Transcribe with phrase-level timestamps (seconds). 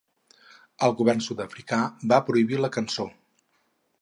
[0.87, 1.81] El govern sud-africà
[2.13, 3.11] va prohibir la cançó.